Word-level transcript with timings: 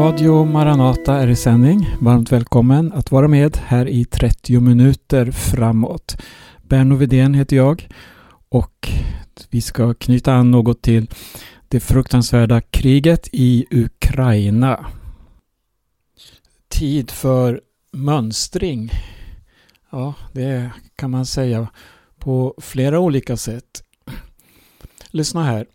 Radio 0.00 0.44
Maranata 0.44 1.14
är 1.14 1.28
i 1.28 1.36
sändning. 1.36 1.96
Varmt 2.00 2.32
välkommen 2.32 2.92
att 2.92 3.10
vara 3.10 3.28
med 3.28 3.56
här 3.56 3.88
i 3.88 4.04
30 4.04 4.60
minuter 4.60 5.30
framåt. 5.30 6.16
Berno 6.62 6.96
Vidén 6.96 7.34
heter 7.34 7.56
jag 7.56 7.88
och 8.48 8.88
vi 9.50 9.60
ska 9.60 9.94
knyta 9.94 10.34
an 10.34 10.50
något 10.50 10.82
till 10.82 11.10
det 11.68 11.80
fruktansvärda 11.80 12.60
kriget 12.60 13.28
i 13.32 13.66
Ukraina. 13.70 14.86
Tid 16.68 17.10
för 17.10 17.60
mönstring. 17.92 18.90
Ja, 19.90 20.14
det 20.32 20.70
kan 20.96 21.10
man 21.10 21.26
säga 21.26 21.68
på 22.18 22.54
flera 22.58 23.00
olika 23.00 23.36
sätt. 23.36 23.82
Lyssna 25.10 25.44
här. 25.44 25.66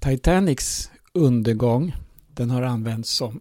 Titanics 0.00 0.90
undergång 1.12 1.92
den 2.36 2.50
har 2.50 2.62
använts 2.62 3.10
som 3.10 3.40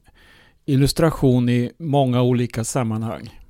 illustration 0.66 1.50
i 1.50 1.72
många 1.78 2.22
olika 2.22 2.64
sammanhang. 2.64 3.42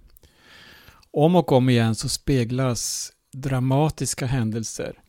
Om 1.12 1.36
och 1.36 1.52
om 1.52 1.70
igen 1.70 1.96
så 1.96 2.10
speglas 2.10 3.12
dramatiska 3.34 4.26
händelser 4.26 5.00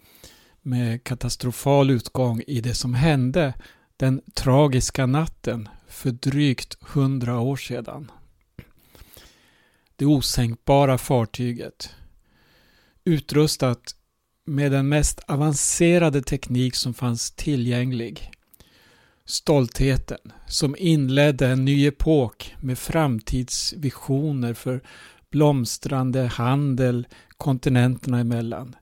med 0.63 1.05
katastrofal 1.05 1.91
utgång 1.91 2.43
i 2.47 2.61
det 2.61 2.75
som 2.75 2.95
hände 2.95 3.55
den 3.97 4.21
tragiska 4.35 5.07
natten 5.07 5.69
för 5.89 6.11
drygt 6.11 6.77
hundra 6.81 7.41
år 7.41 7.57
sedan. 7.57 8.11
Det 9.97 10.07
osänkbara 10.07 10.99
fartyget 10.99 11.91
utrustat 13.05 13.95
med 14.47 14.73
den 14.73 14.89
mest 14.89 15.21
avancerade 15.21 16.23
teknik 16.23 16.75
som 16.75 16.95
fanns 16.95 17.31
tillgänglig 17.31 18.31
stoltheten 19.27 20.33
som 20.47 20.77
inledde 20.79 21.49
en 21.49 21.65
ny 21.65 21.87
epok 21.87 22.55
med 22.61 22.79
framtidsvisioner 22.79 24.55
för 24.55 24.83
blomstrande 25.31 26.27
handel 26.27 27.07
kontinenterna 27.37 28.21
emellan. 28.21 28.77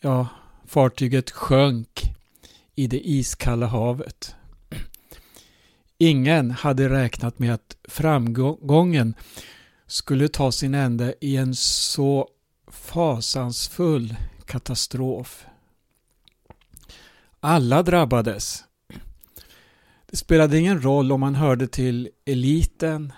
Ja, 0.00 0.28
fartyget 0.66 1.30
sjönk 1.30 2.02
i 2.74 2.86
det 2.86 3.08
iskalla 3.08 3.66
havet. 3.66 4.34
Ingen 5.98 6.50
hade 6.50 6.88
räknat 6.88 7.38
med 7.38 7.54
att 7.54 7.76
framgången 7.88 9.14
skulle 9.86 10.28
ta 10.28 10.52
sin 10.52 10.74
ände 10.74 11.14
i 11.20 11.36
en 11.36 11.54
så 11.54 12.28
fasansfull 12.68 14.16
katastrof. 14.46 15.46
Alla 17.40 17.82
drabbades 17.82 18.65
det 20.16 20.20
spelade 20.20 20.58
ingen 20.58 20.82
roll 20.82 21.12
om 21.12 21.20
man 21.20 21.34
hörde 21.34 21.66
till 21.66 22.08
eliten, 22.26 23.12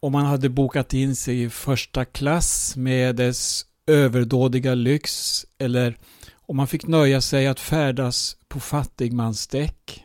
om 0.00 0.12
man 0.12 0.24
hade 0.24 0.48
bokat 0.48 0.94
in 0.94 1.16
sig 1.16 1.42
i 1.42 1.50
första 1.50 2.04
klass 2.04 2.76
med 2.76 3.16
dess 3.16 3.66
överdådiga 3.86 4.74
lyx 4.74 5.46
eller 5.58 5.98
om 6.34 6.56
man 6.56 6.66
fick 6.66 6.86
nöja 6.86 7.20
sig 7.20 7.46
att 7.46 7.60
färdas 7.60 8.36
på 8.48 8.60
fattigmansdäck. 8.60 10.04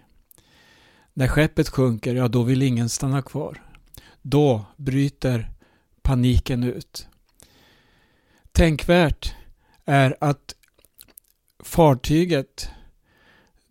När 1.14 1.28
skeppet 1.28 1.70
sjunker, 1.70 2.16
ja 2.16 2.28
då 2.28 2.44
vill 2.44 2.62
ingen 2.62 2.90
stanna 2.90 3.22
kvar. 3.22 3.64
Då 4.22 4.66
bryter 4.78 5.52
paniken 6.02 6.64
ut. 6.64 7.08
Tänkvärt 8.52 9.36
är 9.86 10.18
att 10.22 10.56
fartyget 11.64 12.70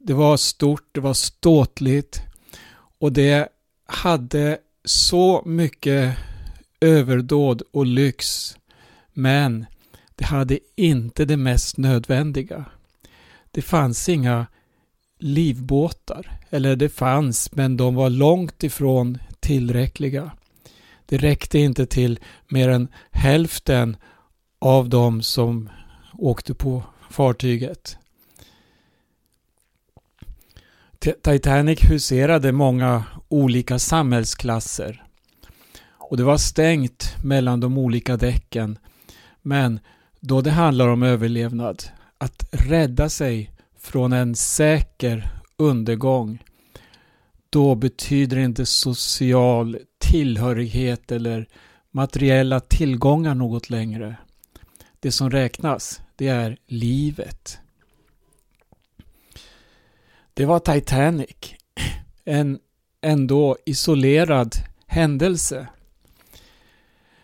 det 0.06 0.14
var 0.14 0.36
stort, 0.36 0.88
det 0.92 1.00
var 1.00 1.14
ståtligt 1.14 2.22
och 2.98 3.12
det 3.12 3.48
hade 3.86 4.58
så 4.84 5.42
mycket 5.46 6.16
överdåd 6.80 7.62
och 7.72 7.86
lyx. 7.86 8.56
Men 9.12 9.66
det 10.14 10.24
hade 10.24 10.58
inte 10.76 11.24
det 11.24 11.36
mest 11.36 11.76
nödvändiga. 11.76 12.64
Det 13.50 13.62
fanns 13.62 14.08
inga 14.08 14.46
livbåtar. 15.18 16.38
Eller 16.50 16.76
det 16.76 16.88
fanns, 16.88 17.52
men 17.52 17.76
de 17.76 17.94
var 17.94 18.10
långt 18.10 18.62
ifrån 18.62 19.18
tillräckliga. 19.40 20.30
Det 21.06 21.18
räckte 21.18 21.58
inte 21.58 21.86
till 21.86 22.18
mer 22.48 22.68
än 22.68 22.88
hälften 23.10 23.96
av 24.58 24.88
de 24.88 25.22
som 25.22 25.70
åkte 26.12 26.54
på 26.54 26.82
fartyget. 27.10 27.98
Titanic 31.12 31.90
huserade 31.90 32.52
många 32.52 33.04
olika 33.28 33.78
samhällsklasser. 33.78 35.02
Och 35.88 36.16
det 36.16 36.24
var 36.24 36.36
stängt 36.36 37.14
mellan 37.24 37.60
de 37.60 37.78
olika 37.78 38.16
däcken. 38.16 38.78
Men 39.42 39.80
då 40.20 40.40
det 40.40 40.50
handlar 40.50 40.88
om 40.88 41.02
överlevnad, 41.02 41.82
att 42.18 42.48
rädda 42.50 43.08
sig 43.08 43.50
från 43.78 44.12
en 44.12 44.34
säker 44.34 45.30
undergång, 45.56 46.42
då 47.50 47.74
betyder 47.74 48.38
inte 48.38 48.66
social 48.66 49.78
tillhörighet 49.98 51.12
eller 51.12 51.48
materiella 51.90 52.60
tillgångar 52.60 53.34
något 53.34 53.70
längre. 53.70 54.16
Det 55.00 55.12
som 55.12 55.30
räknas, 55.30 56.00
det 56.16 56.28
är 56.28 56.56
livet. 56.66 57.58
Det 60.36 60.44
var 60.44 60.58
Titanic. 60.58 61.36
En 62.24 62.58
ändå 63.00 63.56
isolerad 63.66 64.56
händelse. 64.86 65.66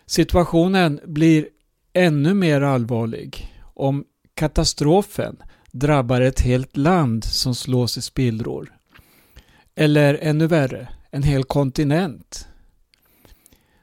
Situationen 0.05 0.99
blir 1.05 1.47
ännu 1.93 2.33
mer 2.33 2.61
allvarlig 2.61 3.53
om 3.61 4.05
katastrofen 4.33 5.37
drabbar 5.71 6.21
ett 6.21 6.41
helt 6.41 6.77
land 6.77 7.23
som 7.23 7.55
slås 7.55 7.97
i 7.97 8.01
spillror. 8.01 8.77
Eller 9.75 10.19
ännu 10.21 10.47
värre, 10.47 10.87
en 11.11 11.23
hel 11.23 11.43
kontinent. 11.43 12.47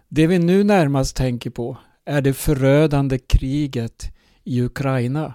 Det 0.09 0.27
vi 0.27 0.39
nu 0.39 0.65
närmast 0.65 1.17
tänker 1.17 1.51
på 1.51 1.77
är 2.05 2.21
det 2.21 2.35
förödande 2.35 3.19
kriget 3.19 4.13
i 4.45 4.63
Ukraina. 4.63 5.35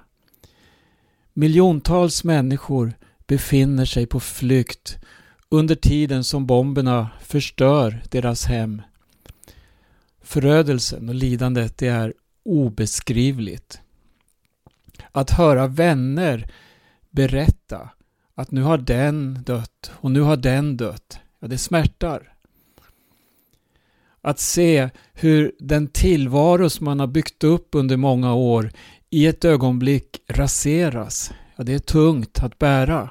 Miljontals 1.34 2.24
människor 2.24 2.94
befinner 3.28 3.86
sig 3.86 4.06
på 4.06 4.20
flykt 4.20 4.98
under 5.50 5.76
tiden 5.76 6.24
som 6.24 6.46
bomberna 6.46 7.10
förstör 7.22 8.04
deras 8.12 8.46
hem. 8.46 8.82
Förödelsen 10.22 11.10
och 11.10 11.16
lidandet 11.16 11.78
det 11.78 11.88
är 11.88 12.14
obeskrivligt. 12.46 13.80
Att 15.12 15.32
höra 15.32 15.68
vänner 15.68 16.52
berätta 17.10 17.90
att 18.36 18.52
nu 18.52 18.62
har 18.62 18.78
den 18.78 19.44
dött 19.46 19.92
och 19.94 20.12
nu 20.12 20.22
har 20.22 20.38
den 20.38 20.78
dött, 20.78 21.20
ja 21.40 21.48
det 21.48 21.58
smärtar. 21.58 22.34
Att 24.22 24.40
se 24.40 24.90
hur 25.14 25.56
den 25.60 25.88
tillvaro 25.88 26.70
som 26.70 26.86
man 26.86 27.00
har 27.00 27.08
byggt 27.08 27.44
upp 27.44 27.70
under 27.72 27.98
många 27.98 28.34
år 28.34 28.72
i 29.10 29.26
ett 29.26 29.46
ögonblick 29.46 30.22
raseras, 30.28 31.32
ja 31.56 31.64
det 31.64 31.74
är 31.74 31.80
tungt 31.80 32.44
att 32.44 32.60
bära. 32.60 33.10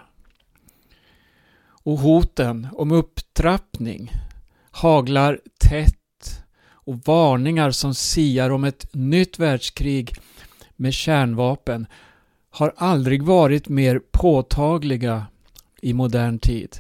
Och 1.85 1.99
hoten 1.99 2.69
om 2.73 2.93
upptrappning 2.93 4.13
haglar 4.71 5.41
tätt 5.59 6.45
och 6.67 6.99
varningar 7.05 7.71
som 7.71 7.95
siar 7.95 8.51
om 8.51 8.65
ett 8.65 8.95
nytt 8.95 9.39
världskrig 9.39 10.15
med 10.77 10.95
kärnvapen 10.95 11.87
har 12.51 12.75
aldrig 12.77 13.23
varit 13.23 13.69
mer 13.69 14.01
påtagliga 14.11 15.27
i 15.83 15.93
modern 15.93 16.39
tid. 16.39 16.77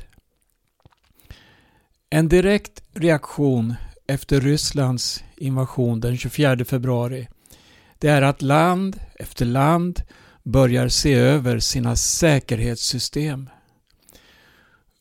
En 2.10 2.28
direkt 2.28 2.82
reaktion 2.92 3.74
efter 4.06 4.40
Rysslands 4.40 5.24
invasion 5.36 6.00
den 6.00 6.16
24 6.16 6.64
februari 6.64 7.28
det 7.98 8.08
är 8.08 8.22
att 8.22 8.42
land 8.42 9.00
efter 9.14 9.44
land 9.44 10.02
börjar 10.42 10.88
se 10.88 11.14
över 11.14 11.58
sina 11.58 11.96
säkerhetssystem. 11.96 13.50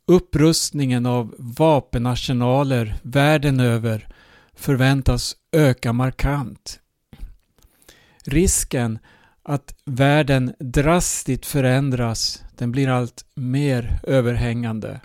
Upprustningen 0.05 1.05
av 1.05 1.35
vapenarsenaler 1.37 2.99
världen 3.01 3.59
över 3.59 4.07
förväntas 4.53 5.35
öka 5.51 5.93
markant. 5.93 6.79
Risken 8.25 8.99
att 9.43 9.75
världen 9.85 10.53
drastiskt 10.59 11.45
förändras 11.45 12.43
den 12.57 12.71
blir 12.71 12.89
allt 12.89 13.25
mer 13.33 13.99
överhängande. 14.03 15.01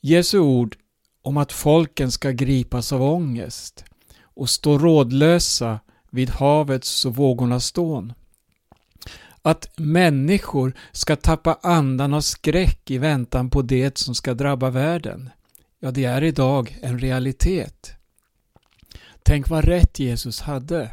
Jesu 0.00 0.38
ord 0.38 0.76
om 1.22 1.36
att 1.36 1.52
folken 1.52 2.10
ska 2.10 2.30
gripas 2.30 2.92
av 2.92 3.02
ångest 3.02 3.84
och 4.22 4.50
stå 4.50 4.78
rådlösa 4.78 5.80
vid 6.10 6.30
havets 6.30 7.04
och 7.04 7.16
vågornas 7.16 7.64
stån 7.64 8.12
att 9.42 9.68
människor 9.76 10.72
ska 10.92 11.16
tappa 11.16 11.58
andan 11.62 12.14
av 12.14 12.20
skräck 12.20 12.90
i 12.90 12.98
väntan 12.98 13.50
på 13.50 13.62
det 13.62 13.98
som 13.98 14.14
ska 14.14 14.34
drabba 14.34 14.70
världen. 14.70 15.30
ja 15.80 15.90
det 15.90 16.04
är 16.04 16.24
idag 16.24 16.78
en 16.82 16.98
realitet. 16.98 17.92
Tänk 19.22 19.48
vad 19.48 19.64
rätt 19.64 19.98
Jesus 19.98 20.40
hade. 20.40 20.90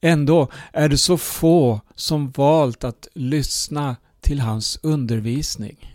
Ändå 0.00 0.48
är 0.72 0.88
det 0.88 0.98
så 0.98 1.18
få 1.18 1.80
som 1.94 2.30
valt 2.30 2.84
att 2.84 3.08
lyssna 3.14 3.96
till 4.20 4.40
hans 4.40 4.78
undervisning. 4.82 5.94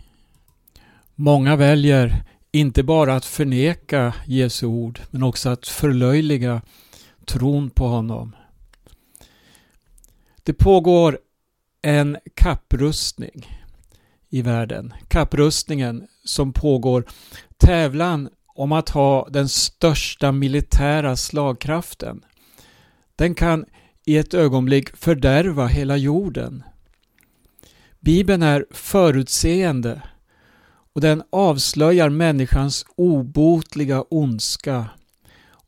Många 1.14 1.56
väljer 1.56 2.24
inte 2.52 2.82
bara 2.82 3.16
att 3.16 3.24
förneka 3.24 4.14
Jesu 4.26 4.66
ord 4.66 5.00
men 5.10 5.22
också 5.22 5.48
att 5.48 5.66
förlöjliga 5.66 6.62
tron 7.24 7.70
på 7.70 7.86
honom. 7.86 8.36
Det 10.46 10.52
pågår 10.52 11.18
en 11.82 12.16
kapprustning 12.34 13.62
i 14.30 14.42
världen. 14.42 14.94
Kapprustningen 15.08 16.06
som 16.24 16.52
pågår. 16.52 17.04
Tävlan 17.56 18.28
om 18.46 18.72
att 18.72 18.88
ha 18.88 19.28
den 19.30 19.48
största 19.48 20.32
militära 20.32 21.16
slagkraften. 21.16 22.24
Den 23.16 23.34
kan 23.34 23.64
i 24.04 24.16
ett 24.16 24.34
ögonblick 24.34 24.96
fördärva 24.96 25.66
hela 25.66 25.96
jorden. 25.96 26.62
Bibeln 28.00 28.42
är 28.42 28.66
förutseende 28.70 30.02
och 30.92 31.00
den 31.00 31.22
avslöjar 31.30 32.08
människans 32.08 32.86
obotliga 32.96 34.02
ondska 34.02 34.86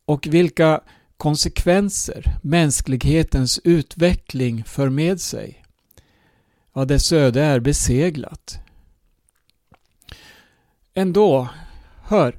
och 0.04 0.26
vilka 0.26 0.80
konsekvenser 1.18 2.38
mänsklighetens 2.42 3.60
utveckling 3.64 4.64
för 4.64 4.88
med 4.88 5.20
sig. 5.20 5.64
Ja, 6.74 6.84
dess 6.84 7.12
öde 7.12 7.42
är 7.42 7.60
beseglat. 7.60 8.58
Ändå, 10.94 11.48
hör, 12.02 12.38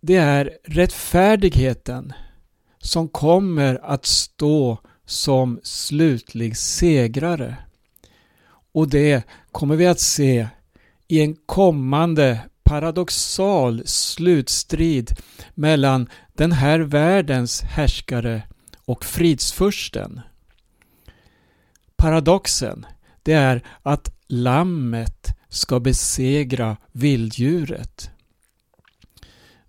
det 0.00 0.16
är 0.16 0.58
rättfärdigheten 0.64 2.12
som 2.78 3.08
kommer 3.08 3.84
att 3.84 4.06
stå 4.06 4.78
som 5.06 5.60
slutlig 5.62 6.56
segrare. 6.56 7.56
Och 8.72 8.88
det 8.88 9.22
kommer 9.52 9.76
vi 9.76 9.86
att 9.86 10.00
se 10.00 10.48
i 11.08 11.20
en 11.20 11.36
kommande 11.46 12.40
paradoxal 12.64 13.82
slutstrid 13.86 15.16
mellan 15.54 16.08
den 16.32 16.52
här 16.52 16.80
världens 16.80 17.62
härskare 17.62 18.42
och 18.84 19.04
fridsfursten. 19.04 20.20
Paradoxen, 21.96 22.86
det 23.22 23.32
är 23.32 23.62
att 23.82 24.14
lammet 24.28 25.36
ska 25.48 25.80
besegra 25.80 26.76
vilddjuret. 26.92 28.10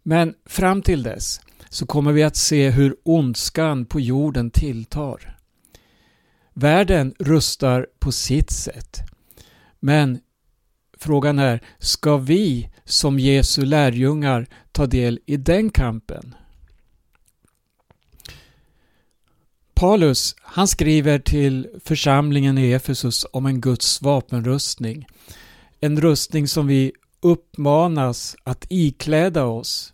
Men 0.03 0.33
fram 0.45 0.81
till 0.81 1.03
dess 1.03 1.41
så 1.69 1.85
kommer 1.85 2.11
vi 2.11 2.23
att 2.23 2.35
se 2.35 2.69
hur 2.69 2.95
ondskan 3.03 3.85
på 3.85 3.99
jorden 3.99 4.51
tilltar. 4.51 5.37
Världen 6.53 7.13
rustar 7.19 7.87
på 7.99 8.11
sitt 8.11 8.51
sätt. 8.51 9.01
Men 9.79 10.19
frågan 11.05 11.39
är, 11.39 11.61
ska 11.79 12.17
vi 12.17 12.69
som 12.85 13.19
Jesu 13.19 13.65
lärjungar 13.65 14.47
ta 14.71 14.85
del 14.85 15.19
i 15.25 15.37
den 15.37 15.69
kampen? 15.69 16.35
Paulus 19.73 20.35
han 20.41 20.67
skriver 20.67 21.19
till 21.19 21.67
församlingen 21.83 22.57
i 22.57 22.71
Efesus 22.71 23.25
om 23.31 23.45
en 23.45 23.61
Guds 23.61 24.01
vapenrustning. 24.01 25.07
En 25.79 26.01
rustning 26.01 26.47
som 26.47 26.67
vi 26.67 26.91
uppmanas 27.21 28.35
att 28.43 28.65
ikläda 28.69 29.45
oss. 29.45 29.93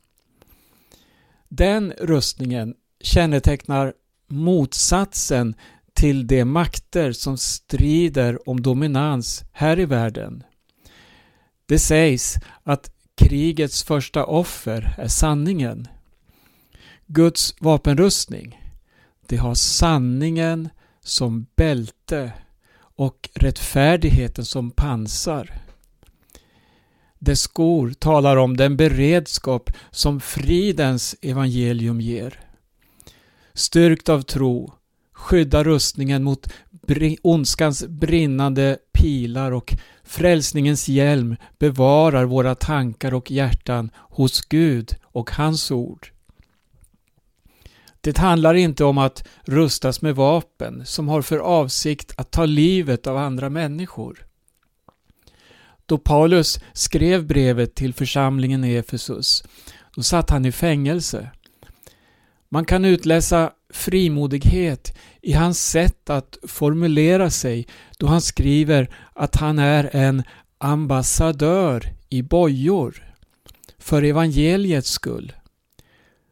Den 1.50 1.92
rustningen 1.92 2.76
kännetecknar 3.02 3.94
motsatsen 4.28 5.56
till 5.94 6.28
de 6.28 6.46
makter 6.46 7.12
som 7.12 7.38
strider 7.38 8.50
om 8.50 8.62
dominans 8.62 9.44
här 9.52 9.80
i 9.80 9.86
världen. 9.86 10.44
Det 11.72 11.80
sägs 11.80 12.38
att 12.64 12.92
krigets 13.16 13.84
första 13.84 14.26
offer 14.26 14.96
är 14.98 15.08
sanningen. 15.08 15.88
Guds 17.08 17.56
vapenrustning 17.60 18.62
det 19.28 19.38
har 19.38 19.56
sanningen 19.56 20.70
som 21.02 21.46
bälte 21.56 22.34
och 22.78 23.30
rättfärdigheten 23.34 24.46
som 24.46 24.72
pansar. 24.72 25.62
Dess 27.20 27.42
skor 27.42 27.94
talar 28.00 28.38
om 28.38 28.58
den 28.58 28.78
beredskap 28.78 29.72
som 29.92 30.20
fridens 30.22 31.16
evangelium 31.22 32.02
ger. 32.02 32.40
Styrkt 33.54 34.10
av 34.10 34.22
tro 34.22 34.74
skydda 35.22 35.64
rustningen 35.64 36.24
mot 36.24 36.54
ondskans 37.22 37.86
brinnande 37.88 38.78
pilar 38.92 39.52
och 39.52 39.74
frälsningens 40.04 40.90
hjälm 40.90 41.36
bevarar 41.60 42.26
våra 42.26 42.56
tankar 42.56 43.14
och 43.14 43.32
hjärtan 43.32 43.92
hos 43.96 44.42
Gud 44.42 44.96
och 45.04 45.32
hans 45.32 45.72
ord. 45.72 46.08
Det 48.02 48.18
handlar 48.18 48.54
inte 48.54 48.84
om 48.84 48.98
att 48.98 49.28
rustas 49.46 50.02
med 50.02 50.16
vapen 50.16 50.86
som 50.86 51.08
har 51.08 51.22
för 51.22 51.38
avsikt 51.38 52.14
att 52.18 52.32
ta 52.32 52.46
livet 52.46 53.08
av 53.08 53.18
andra 53.18 53.50
människor. 53.50 54.26
Då 55.86 55.98
Paulus 55.98 56.60
skrev 56.74 57.28
brevet 57.28 57.76
till 57.76 57.94
församlingen 57.94 58.64
i 58.64 58.76
Efesus, 58.76 59.44
då 59.96 60.04
satt 60.04 60.30
han 60.30 60.46
i 60.46 60.52
fängelse. 60.52 61.32
Man 62.50 62.66
kan 62.66 62.86
utläsa 62.86 63.52
frimodighet 63.74 64.98
i 65.22 65.34
hans 65.34 65.70
sätt 65.70 66.10
att 66.10 66.38
formulera 66.48 67.30
sig 67.30 67.68
då 67.98 68.08
han 68.08 68.22
skriver 68.22 68.96
att 69.14 69.36
han 69.36 69.60
är 69.60 69.96
en 69.96 70.24
ambassadör 70.58 71.94
i 72.10 72.22
bojor 72.22 73.14
för 73.78 74.04
evangeliets 74.04 74.90
skull. 74.90 75.34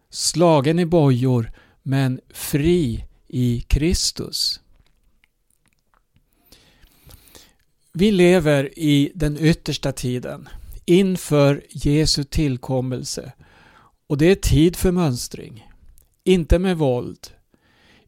Slagen 0.10 0.80
i 0.80 0.86
bojor 0.86 1.52
men 1.84 2.20
fri 2.30 3.06
i 3.28 3.62
Kristus. 3.62 4.60
Vi 7.94 8.12
lever 8.12 8.80
i 8.80 9.12
den 9.16 9.38
yttersta 9.40 9.92
tiden 9.92 10.50
inför 10.86 11.64
Jesu 11.70 12.24
tillkommelse 12.24 13.34
och 14.08 14.18
det 14.18 14.26
är 14.26 14.36
tid 14.36 14.76
för 14.76 14.92
mönstring. 14.92 15.68
Inte 16.24 16.60
med 16.60 16.78
våld, 16.78 17.28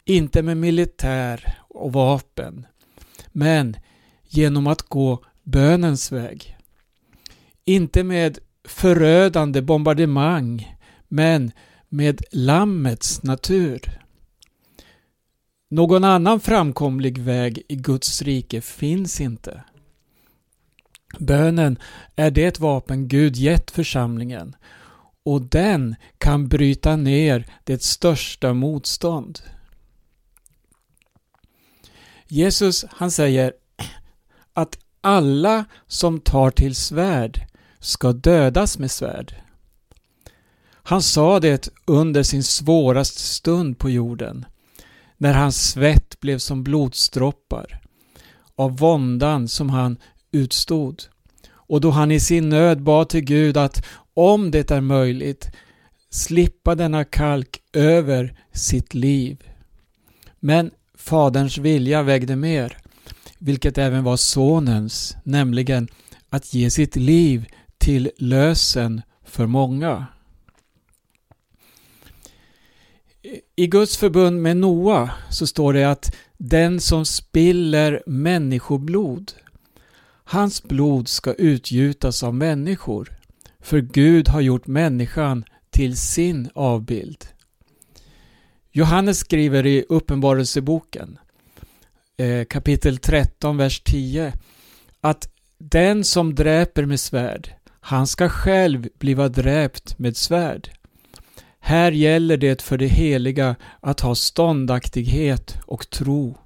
inte 0.06 0.42
med 0.42 0.58
militär 0.58 1.58
och 1.58 1.94
vapen, 1.94 2.66
men 3.32 3.78
genom 4.24 4.68
att 4.68 4.82
gå 4.82 5.24
bönens 5.44 6.12
väg. 6.12 6.58
Inte 7.66 8.04
med 8.04 8.40
förödande 8.68 9.62
bombardemang, 9.62 10.78
men 11.08 11.52
med 11.90 12.22
Lammets 12.32 13.24
natur. 13.24 14.02
Någon 15.70 16.04
annan 16.04 16.40
framkomlig 16.40 17.18
väg 17.18 17.64
i 17.68 17.76
Guds 17.76 18.22
rike 18.22 18.62
finns 18.62 19.22
inte. 19.22 19.64
Bönen 21.20 21.78
är 22.16 22.32
det 22.32 22.60
vapen 22.60 23.08
Gud 23.08 23.36
gett 23.36 23.72
församlingen 23.72 24.56
och 25.24 25.42
den 25.42 25.96
kan 26.18 26.48
bryta 26.48 26.96
ner 26.96 27.46
det 27.64 27.84
största 27.84 28.54
motstånd. 28.54 29.40
Jesus 32.32 32.86
han 32.90 33.12
säger 33.12 33.54
att 34.54 34.78
alla 35.02 35.66
som 35.88 36.20
tar 36.20 36.52
till 36.52 36.76
svärd 36.76 37.48
ska 37.80 38.14
dödas 38.14 38.80
med 38.80 38.92
svärd. 38.92 39.36
Han 40.74 41.02
sa 41.02 41.40
det 41.40 41.70
under 41.86 42.24
sin 42.24 42.44
svåraste 42.44 43.20
stund 43.22 43.78
på 43.78 43.90
jorden, 43.90 44.46
när 45.18 45.34
hans 45.34 45.70
svett 45.72 46.20
blev 46.20 46.38
som 46.38 46.64
blodsdroppar, 46.64 47.82
av 48.56 48.78
våndan 48.78 49.48
som 49.48 49.70
han 49.70 49.98
utstod, 50.32 51.04
och 51.52 51.82
då 51.82 51.90
han 51.92 52.12
i 52.12 52.20
sin 52.20 52.50
nöd 52.50 52.82
bad 52.82 53.10
till 53.10 53.22
Gud 53.22 53.58
att, 53.58 53.86
om 54.14 54.52
det 54.52 54.72
är 54.72 54.82
möjligt, 54.82 55.50
slippa 56.10 56.76
denna 56.76 57.06
kalk 57.06 57.62
över 57.74 58.40
sitt 58.54 58.94
liv. 58.94 59.44
Men 60.40 60.72
Faderns 61.02 61.58
vilja 61.58 62.04
vägde 62.04 62.36
mer, 62.36 62.78
vilket 63.40 63.78
även 63.78 64.04
var 64.04 64.18
Sonens, 64.18 65.16
nämligen 65.24 65.88
att 66.30 66.54
ge 66.54 66.70
sitt 66.70 66.96
liv 66.96 67.46
till 67.78 68.12
lösen 68.18 69.02
för 69.26 69.48
många. 69.48 70.06
I 73.56 73.68
Guds 73.68 73.98
förbund 73.98 74.42
med 74.42 74.58
Noa 74.58 75.10
så 75.30 75.48
står 75.48 75.74
det 75.74 75.92
att 75.92 76.16
den 76.38 76.82
som 76.82 77.06
spiller 77.06 78.04
människoblod, 78.06 79.32
hans 80.24 80.64
blod 80.64 81.08
ska 81.08 81.34
utgjutas 81.34 82.24
av 82.24 82.36
människor 82.36 83.18
för 83.60 83.80
Gud 83.80 84.30
har 84.30 84.42
gjort 84.42 84.68
människan 84.68 85.44
till 85.70 85.98
sin 85.98 86.50
avbild. 86.56 87.26
Johannes 88.74 89.20
skriver 89.20 89.66
i 89.66 89.86
Uppenbarelseboken 89.90 91.20
eh, 92.18 92.46
kapitel 92.46 92.98
13, 92.98 93.58
vers 93.58 93.82
10 93.84 94.34
att 95.02 95.30
den 95.58 96.04
som 96.04 96.36
dräper 96.36 96.86
med 96.86 97.00
svärd, 97.00 97.54
han 97.80 98.08
ska 98.08 98.30
själv 98.30 98.88
bliva 99.00 99.30
dräpt 99.30 100.00
med 100.00 100.18
svärd. 100.18 100.70
Här 101.60 101.92
gäller 101.92 102.38
det 102.38 102.62
för 102.62 102.78
det 102.78 102.88
heliga 102.88 103.56
att 103.80 104.00
ha 104.00 104.16
ståndaktighet 104.16 105.58
och 105.66 105.90
tro. 105.90 106.38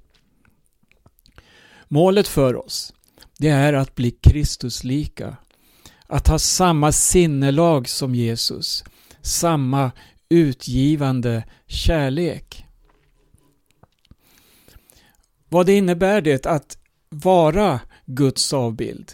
Målet 1.88 2.28
för 2.28 2.56
oss, 2.56 2.94
det 3.38 3.48
är 3.48 3.72
att 3.72 3.94
bli 3.94 4.10
Kristuslika. 4.10 5.36
Att 6.06 6.28
ha 6.28 6.38
samma 6.38 6.92
sinnelag 6.92 7.88
som 7.88 8.14
Jesus, 8.14 8.84
samma 9.22 9.90
utgivande 10.28 11.44
kärlek. 11.66 12.66
Vad 15.48 15.66
det 15.66 15.72
innebär 15.72 16.20
det 16.20 16.46
att 16.46 16.78
vara 17.08 17.80
Guds 18.04 18.52
avbild? 18.52 19.12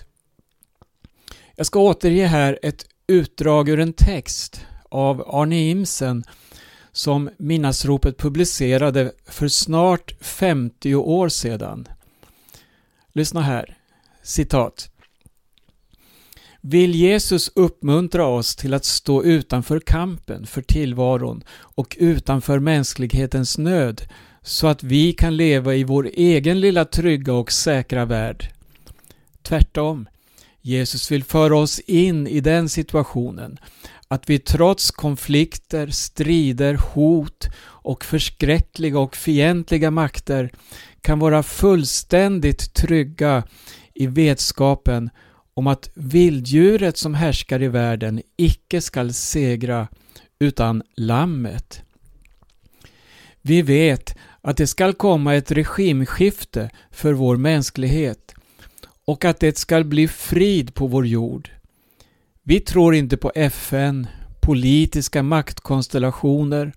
Jag 1.56 1.66
ska 1.66 1.80
återge 1.80 2.26
här 2.26 2.58
ett 2.62 2.86
utdrag 3.06 3.68
ur 3.68 3.80
en 3.80 3.92
text 3.92 4.66
av 4.88 5.22
Arne 5.34 5.70
Imsen 5.70 6.24
som 6.92 7.30
Minnasropet 7.38 8.18
publicerade 8.18 9.12
för 9.26 9.48
snart 9.48 10.12
50 10.20 10.94
år 10.94 11.28
sedan. 11.28 11.88
Lyssna 13.12 13.40
här. 13.42 13.78
Citat. 14.22 14.91
Vill 16.64 16.94
Jesus 16.94 17.50
uppmuntra 17.54 18.26
oss 18.26 18.56
till 18.56 18.74
att 18.74 18.84
stå 18.84 19.22
utanför 19.24 19.80
kampen 19.80 20.46
för 20.46 20.62
tillvaron 20.62 21.44
och 21.58 21.96
utanför 22.00 22.58
mänsklighetens 22.58 23.58
nöd 23.58 24.02
så 24.42 24.66
att 24.66 24.82
vi 24.82 25.12
kan 25.12 25.36
leva 25.36 25.74
i 25.74 25.84
vår 25.84 26.10
egen 26.14 26.60
lilla 26.60 26.84
trygga 26.84 27.32
och 27.32 27.52
säkra 27.52 28.04
värld? 28.04 28.52
Tvärtom. 29.42 30.08
Jesus 30.60 31.10
vill 31.10 31.24
föra 31.24 31.56
oss 31.56 31.80
in 31.80 32.26
i 32.26 32.40
den 32.40 32.68
situationen 32.68 33.58
att 34.08 34.30
vi 34.30 34.38
trots 34.38 34.90
konflikter, 34.90 35.86
strider, 35.86 36.74
hot 36.74 37.48
och 37.64 38.04
förskräckliga 38.04 38.98
och 38.98 39.16
fientliga 39.16 39.90
makter 39.90 40.52
kan 41.00 41.18
vara 41.18 41.42
fullständigt 41.42 42.74
trygga 42.74 43.42
i 43.94 44.06
vetskapen 44.06 45.10
om 45.54 45.66
att 45.66 45.90
vilddjuret 45.94 46.96
som 46.96 47.14
härskar 47.14 47.62
i 47.62 47.68
världen 47.68 48.22
icke 48.36 48.80
skall 48.80 49.12
segra 49.12 49.88
utan 50.38 50.82
lammet. 50.96 51.82
Vi 53.42 53.62
vet 53.62 54.16
att 54.40 54.56
det 54.56 54.66
skall 54.66 54.94
komma 54.94 55.34
ett 55.34 55.50
regimskifte 55.50 56.70
för 56.90 57.12
vår 57.12 57.36
mänsklighet 57.36 58.34
och 59.04 59.24
att 59.24 59.40
det 59.40 59.58
skall 59.58 59.84
bli 59.84 60.08
frid 60.08 60.74
på 60.74 60.86
vår 60.86 61.06
jord. 61.06 61.50
Vi 62.42 62.60
tror 62.60 62.94
inte 62.94 63.16
på 63.16 63.32
FN, 63.34 64.06
politiska 64.40 65.22
maktkonstellationer, 65.22 66.72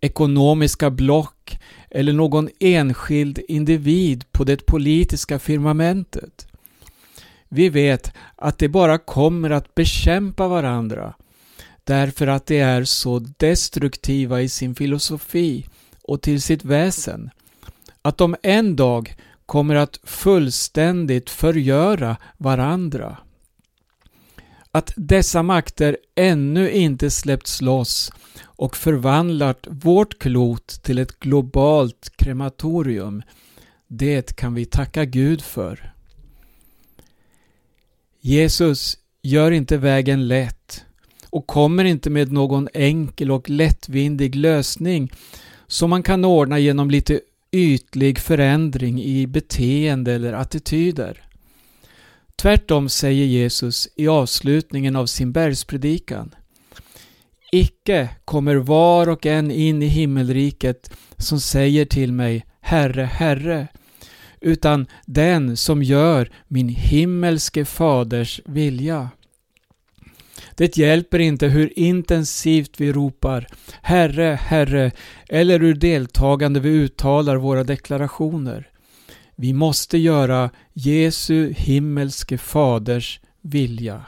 ekonomiska 0.00 0.90
block 0.90 1.58
eller 1.90 2.12
någon 2.12 2.48
enskild 2.60 3.38
individ 3.48 4.24
på 4.32 4.44
det 4.44 4.66
politiska 4.66 5.38
firmamentet. 5.38 6.47
Vi 7.48 7.68
vet 7.68 8.12
att 8.36 8.58
de 8.58 8.68
bara 8.68 8.98
kommer 8.98 9.50
att 9.50 9.74
bekämpa 9.74 10.48
varandra 10.48 11.14
därför 11.84 12.26
att 12.26 12.46
de 12.46 12.60
är 12.60 12.84
så 12.84 13.18
destruktiva 13.18 14.42
i 14.42 14.48
sin 14.48 14.74
filosofi 14.74 15.66
och 16.02 16.22
till 16.22 16.42
sitt 16.42 16.64
väsen 16.64 17.30
att 18.02 18.18
de 18.18 18.36
en 18.42 18.76
dag 18.76 19.16
kommer 19.46 19.74
att 19.74 20.00
fullständigt 20.02 21.30
förgöra 21.30 22.16
varandra. 22.36 23.18
Att 24.70 24.92
dessa 24.96 25.42
makter 25.42 25.96
ännu 26.14 26.70
inte 26.70 27.10
släppts 27.10 27.60
loss 27.60 28.12
och 28.44 28.76
förvandlat 28.76 29.66
vårt 29.70 30.18
klot 30.18 30.66
till 30.82 30.98
ett 30.98 31.20
globalt 31.20 32.12
krematorium, 32.16 33.22
det 33.86 34.36
kan 34.36 34.54
vi 34.54 34.64
tacka 34.64 35.04
Gud 35.04 35.42
för. 35.42 35.92
Jesus 38.20 38.98
gör 39.22 39.50
inte 39.50 39.76
vägen 39.76 40.28
lätt 40.28 40.84
och 41.30 41.46
kommer 41.46 41.84
inte 41.84 42.10
med 42.10 42.32
någon 42.32 42.68
enkel 42.74 43.30
och 43.30 43.50
lättvindig 43.50 44.34
lösning 44.34 45.12
som 45.66 45.90
man 45.90 46.02
kan 46.02 46.24
ordna 46.24 46.58
genom 46.58 46.90
lite 46.90 47.20
ytlig 47.52 48.18
förändring 48.18 49.02
i 49.02 49.26
beteende 49.26 50.12
eller 50.12 50.32
attityder. 50.32 51.24
Tvärtom 52.36 52.88
säger 52.88 53.24
Jesus 53.24 53.88
i 53.96 54.08
avslutningen 54.08 54.96
av 54.96 55.06
sin 55.06 55.32
bergspredikan. 55.32 56.34
Icke 57.52 58.08
kommer 58.24 58.56
var 58.56 59.08
och 59.08 59.26
en 59.26 59.50
in 59.50 59.82
i 59.82 59.86
himmelriket 59.86 60.90
som 61.16 61.40
säger 61.40 61.84
till 61.84 62.12
mig 62.12 62.46
Herre, 62.60 63.02
Herre, 63.02 63.68
utan 64.40 64.86
den 65.06 65.56
som 65.56 65.82
gör 65.82 66.30
min 66.48 66.68
himmelske 66.68 67.64
faders 67.64 68.40
vilja. 68.44 69.10
Det 70.54 70.76
hjälper 70.76 71.18
inte 71.18 71.46
hur 71.46 71.78
intensivt 71.78 72.80
vi 72.80 72.92
ropar 72.92 73.46
Herre, 73.82 74.38
Herre 74.42 74.92
eller 75.28 75.60
hur 75.60 75.74
deltagande 75.74 76.60
vi 76.60 76.68
uttalar 76.68 77.36
våra 77.36 77.64
deklarationer. 77.64 78.68
Vi 79.36 79.52
måste 79.52 79.98
göra 79.98 80.50
Jesu 80.72 81.52
himmelske 81.56 82.38
faders 82.38 83.20
vilja. 83.42 84.04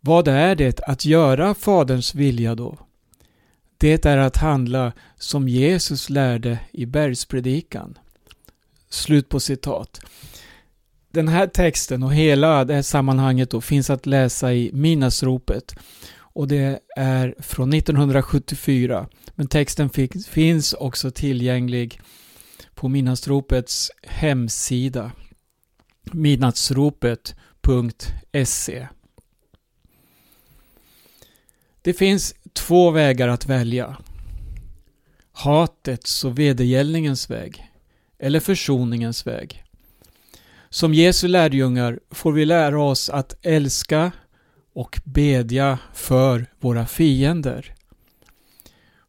Vad 0.00 0.28
är 0.28 0.54
det 0.54 0.80
att 0.80 1.04
göra 1.04 1.54
Faderns 1.54 2.14
vilja 2.14 2.54
då? 2.54 2.78
Det 3.78 4.06
är 4.06 4.18
att 4.18 4.36
handla 4.36 4.92
som 5.16 5.48
Jesus 5.48 6.10
lärde 6.10 6.58
i 6.72 6.86
bergspredikan. 6.86 7.98
Slut 8.90 9.28
på 9.28 9.40
citat. 9.40 10.00
Den 11.12 11.28
här 11.28 11.46
texten 11.46 12.02
och 12.02 12.14
hela 12.14 12.64
det 12.64 12.74
här 12.74 12.82
sammanhanget 12.82 13.50
då 13.50 13.60
finns 13.60 13.90
att 13.90 14.06
läsa 14.06 14.54
i 14.54 14.70
Minasropet 14.72 15.74
och 16.18 16.48
det 16.48 16.80
är 16.96 17.34
från 17.38 17.72
1974. 17.72 19.06
Men 19.34 19.46
texten 19.46 19.90
finns 20.28 20.72
också 20.72 21.10
tillgänglig 21.10 22.00
på 22.74 22.88
Midnattsropets 22.88 23.90
hemsida 24.02 25.12
midnattsropet.se 26.12 28.88
Det 31.82 31.92
finns 31.92 32.34
två 32.52 32.90
vägar 32.90 33.28
att 33.28 33.46
välja. 33.46 33.96
Hatets 35.32 36.24
och 36.24 36.38
vedergällningens 36.38 37.30
väg 37.30 37.69
eller 38.20 38.40
försoningens 38.40 39.26
väg. 39.26 39.64
Som 40.70 40.94
Jesu 40.94 41.28
lärjungar 41.28 42.00
får 42.10 42.32
vi 42.32 42.44
lära 42.44 42.82
oss 42.82 43.10
att 43.10 43.46
älska 43.46 44.12
och 44.74 45.00
bedja 45.04 45.78
för 45.94 46.46
våra 46.60 46.86
fiender. 46.86 47.74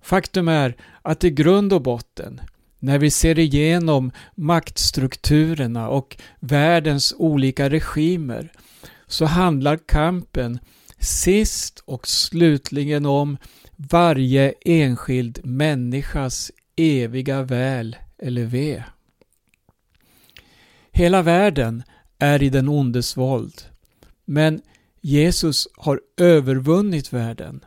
Faktum 0.01 0.47
är 0.47 0.75
att 1.01 1.23
i 1.23 1.29
grund 1.29 1.73
och 1.73 1.81
botten, 1.81 2.41
när 2.79 2.97
vi 2.97 3.11
ser 3.11 3.39
igenom 3.39 4.11
maktstrukturerna 4.35 5.89
och 5.89 6.17
världens 6.39 7.13
olika 7.17 7.69
regimer, 7.69 8.51
så 9.07 9.25
handlar 9.25 9.77
kampen 9.77 10.59
sist 10.99 11.83
och 11.85 12.07
slutligen 12.07 13.05
om 13.05 13.37
varje 13.75 14.53
enskild 14.61 15.39
människas 15.43 16.51
eviga 16.75 17.43
väl 17.43 17.95
eller 18.17 18.43
ve. 18.43 18.83
Hela 21.01 21.22
världen 21.22 21.84
är 22.20 22.43
i 22.43 22.50
den 22.50 22.70
ondes 22.70 23.17
våld. 23.17 23.62
Men 24.25 24.62
Jesus 25.01 25.67
har 25.77 26.01
övervunnit 26.17 27.13
världen. 27.13 27.65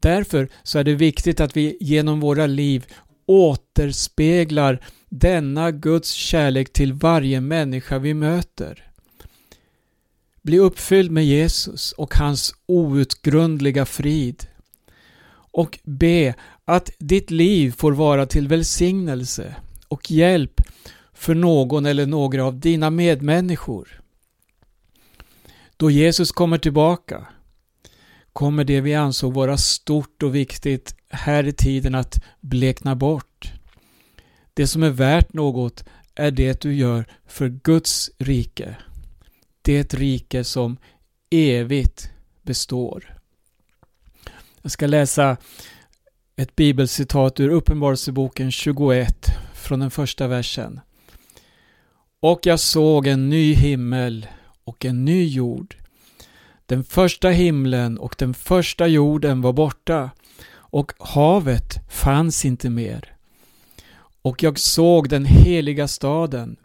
Därför 0.00 0.48
så 0.62 0.78
är 0.78 0.84
det 0.84 0.94
viktigt 0.94 1.40
att 1.40 1.56
vi 1.56 1.76
genom 1.80 2.20
våra 2.20 2.46
liv 2.46 2.86
återspeglar 3.26 4.80
denna 5.08 5.70
Guds 5.70 6.12
kärlek 6.12 6.72
till 6.72 6.92
varje 6.92 7.40
människa 7.40 7.98
vi 7.98 8.14
möter. 8.14 8.90
Bli 10.42 10.58
uppfylld 10.58 11.10
med 11.10 11.26
Jesus 11.26 11.92
och 11.92 12.14
hans 12.14 12.54
outgrundliga 12.66 13.86
frid. 13.86 14.46
Och 15.30 15.78
be 15.82 16.34
att 16.64 16.90
ditt 16.98 17.30
liv 17.30 17.70
får 17.70 17.92
vara 17.92 18.26
till 18.26 18.48
välsignelse 18.48 19.54
och 19.88 20.10
hjälp 20.10 20.60
för 21.18 21.34
någon 21.34 21.86
eller 21.86 22.06
några 22.06 22.44
av 22.44 22.60
dina 22.60 22.90
medmänniskor. 22.90 24.00
Då 25.76 25.90
Jesus 25.90 26.32
kommer 26.32 26.58
tillbaka 26.58 27.26
kommer 28.32 28.64
det 28.64 28.80
vi 28.80 28.94
ansåg 28.94 29.34
vara 29.34 29.56
stort 29.56 30.22
och 30.22 30.34
viktigt 30.34 30.94
här 31.08 31.46
i 31.46 31.52
tiden 31.52 31.94
att 31.94 32.24
blekna 32.40 32.96
bort. 32.96 33.52
Det 34.54 34.66
som 34.66 34.82
är 34.82 34.90
värt 34.90 35.32
något 35.32 35.84
är 36.14 36.30
det 36.30 36.60
du 36.60 36.74
gör 36.74 37.04
för 37.26 37.48
Guds 37.48 38.10
rike. 38.18 38.76
Det 39.62 39.94
rike 39.94 40.44
som 40.44 40.76
evigt 41.30 42.10
består. 42.42 43.18
Jag 44.62 44.72
ska 44.72 44.86
läsa 44.86 45.36
ett 46.36 46.56
bibelcitat 46.56 47.40
ur 47.40 47.48
Uppenbarelseboken 47.48 48.50
21 48.50 49.26
från 49.54 49.80
den 49.80 49.90
första 49.90 50.26
versen. 50.26 50.80
Och 52.20 52.40
jag 52.42 52.60
såg 52.60 53.06
en 53.06 53.28
ny 53.28 53.54
himmel 53.54 54.26
och 54.64 54.84
en 54.84 55.04
ny 55.04 55.26
jord. 55.26 55.76
Den 56.66 56.84
första 56.84 57.28
himlen 57.28 57.98
och 57.98 58.14
den 58.18 58.34
första 58.34 58.86
jorden 58.86 59.40
var 59.42 59.52
borta 59.52 60.10
och 60.50 60.92
havet 60.98 61.90
fanns 61.90 62.44
inte 62.44 62.70
mer. 62.70 63.14
Och 64.22 64.42
jag 64.42 64.58
såg 64.58 65.08
den 65.08 65.24
heliga 65.24 65.88
staden, 65.88 66.56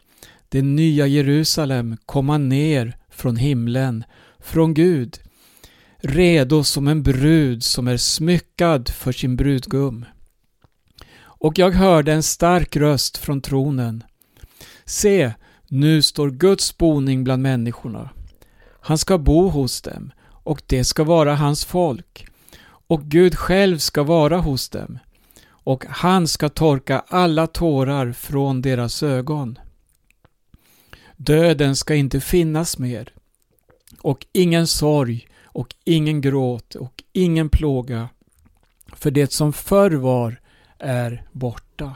det 0.50 0.62
nya 0.62 1.08
Jerusalem, 1.08 1.98
komma 2.06 2.38
ner 2.38 2.98
från 3.10 3.36
himlen, 3.36 4.04
från 4.40 4.74
Gud, 4.74 5.20
redo 5.98 6.64
som 6.64 6.88
en 6.88 7.04
brud 7.04 7.64
som 7.64 7.88
är 7.88 7.98
smyckad 7.98 8.90
för 8.90 9.12
sin 9.12 9.36
brudgum. 9.36 10.06
Och 11.20 11.60
jag 11.60 11.72
hörde 11.72 12.14
en 12.14 12.24
stark 12.24 12.76
röst 12.76 13.18
från 13.18 13.42
tronen. 13.42 14.04
Se, 14.86 15.34
nu 15.68 16.02
står 16.02 16.30
Guds 16.30 16.78
boning 16.78 17.24
bland 17.24 17.42
människorna. 17.42 18.10
Han 18.82 18.98
ska 18.98 19.18
bo 19.18 19.50
hos 19.50 19.82
dem 19.82 20.12
och 20.28 20.62
det 20.68 20.84
ska 20.84 21.04
vara 21.04 21.36
hans 21.36 21.66
folk. 21.66 22.28
Och 22.88 23.04
Gud 23.04 23.36
själv 23.36 23.78
ska 23.78 24.04
vara 24.04 24.38
hos 24.38 24.70
dem 24.70 25.00
och 25.48 25.86
han 25.90 26.28
ska 26.28 26.50
torka 26.50 27.04
alla 27.08 27.48
tårar 27.48 28.12
från 28.12 28.62
deras 28.62 29.04
ögon. 29.04 29.60
Döden 31.18 31.76
ska 31.76 31.96
inte 31.96 32.20
finnas 32.22 32.78
mer 32.78 33.14
och 34.02 34.26
ingen 34.32 34.68
sorg 34.68 35.28
och 35.44 35.76
ingen 35.84 36.22
gråt 36.22 36.76
och 36.76 37.04
ingen 37.14 37.50
plåga 37.50 38.10
för 38.94 39.12
det 39.12 39.32
som 39.32 39.54
förr 39.54 39.92
var 39.92 40.42
är 40.80 41.24
borta. 41.32 41.96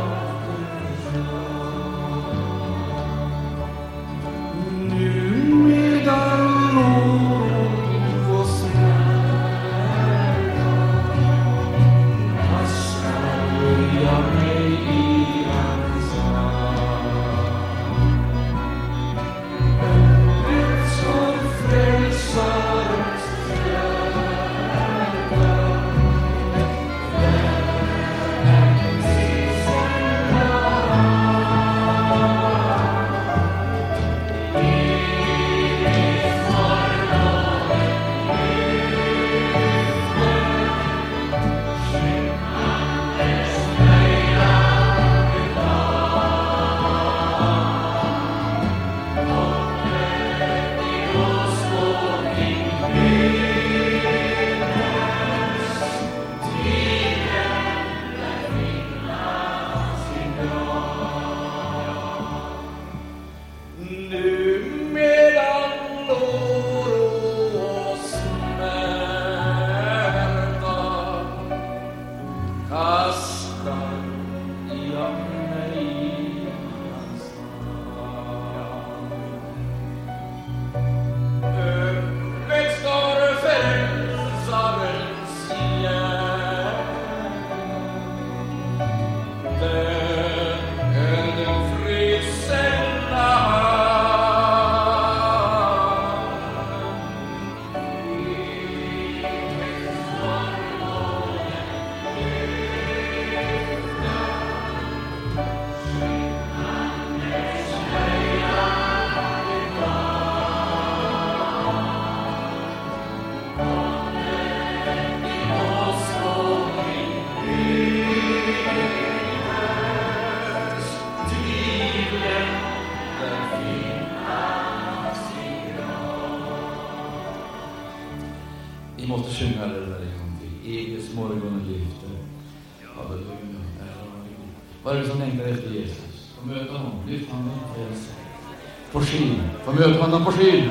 möter 139.75 139.99
honom 139.99 140.25
på 140.25 140.31
skyn. 140.31 140.69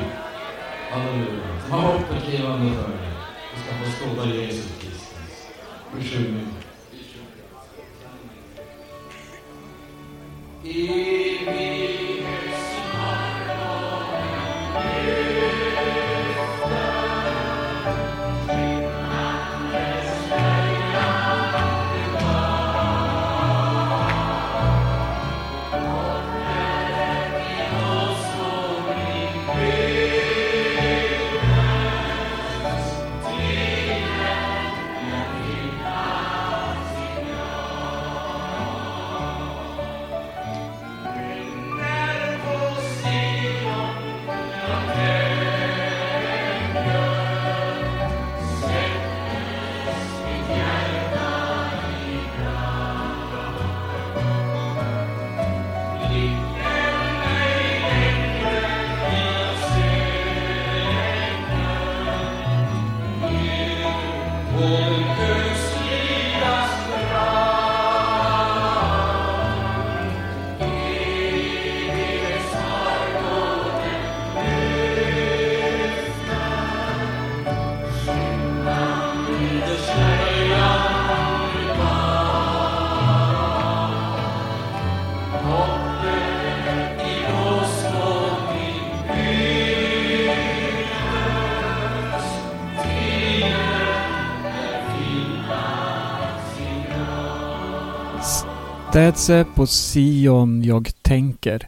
Städse 98.91 99.45
på 99.55 99.67
Sion 99.67 100.63
jag 100.63 100.91
tänker. 101.01 101.67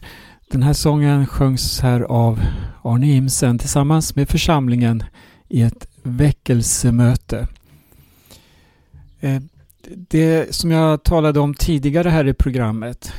Den 0.50 0.62
här 0.62 0.72
sången 0.72 1.26
sjöngs 1.26 1.80
här 1.80 2.00
av 2.00 2.40
Arne 2.82 3.06
Imsen 3.06 3.58
tillsammans 3.58 4.16
med 4.16 4.28
församlingen 4.28 5.04
i 5.48 5.62
ett 5.62 5.88
väckelsemöte. 6.02 7.48
Eh, 9.20 9.42
det 10.08 10.54
som 10.54 10.70
jag 10.70 11.02
talade 11.02 11.40
om 11.40 11.54
tidigare 11.54 12.08
här 12.08 12.26
i 12.28 12.34
programmet, 12.34 13.12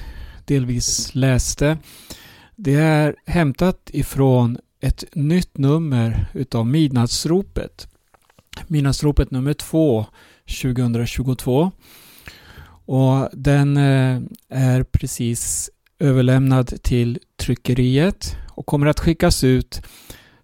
delvis 0.45 1.15
läste, 1.15 1.77
det 2.55 2.75
är 2.75 3.15
hämtat 3.25 3.89
ifrån 3.93 4.57
ett 4.81 5.03
nytt 5.13 5.57
nummer 5.57 6.25
utav 6.33 6.67
Midnattsropet. 6.67 7.87
Midnattsropet 8.67 9.31
nummer 9.31 9.53
2 9.53 10.05
2022. 10.61 11.71
Och 12.85 13.29
den 13.33 13.77
eh, 13.77 14.21
är 14.49 14.83
precis 14.83 15.69
överlämnad 15.99 16.83
till 16.83 17.19
tryckeriet 17.37 18.37
och 18.49 18.65
kommer 18.65 18.87
att 18.87 18.99
skickas 18.99 19.43
ut 19.43 19.81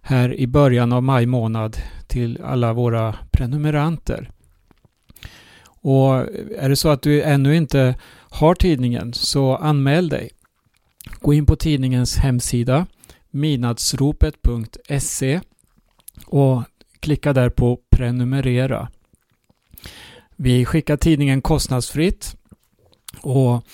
här 0.00 0.34
i 0.34 0.46
början 0.46 0.92
av 0.92 1.02
maj 1.02 1.26
månad 1.26 1.76
till 2.06 2.40
alla 2.42 2.72
våra 2.72 3.14
prenumeranter. 3.30 4.30
Och 5.64 6.14
är 6.58 6.68
det 6.68 6.76
så 6.76 6.88
att 6.88 7.02
du 7.02 7.22
ännu 7.22 7.56
inte 7.56 7.94
har 8.30 8.54
tidningen 8.54 9.12
så 9.12 9.56
anmäl 9.56 10.08
dig. 10.08 10.30
Gå 11.20 11.34
in 11.34 11.46
på 11.46 11.56
tidningens 11.56 12.16
hemsida 12.16 12.86
midnattsropet.se 13.30 15.40
och 16.26 16.62
klicka 17.00 17.32
där 17.32 17.50
på 17.50 17.78
prenumerera. 17.90 18.88
Vi 20.42 20.64
skickar 20.64 20.96
tidningen 20.96 21.42
kostnadsfritt 21.42 22.36
och 23.20 23.66